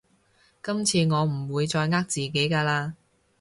[0.63, 2.93] 今次我唔會再呃自己㗎喇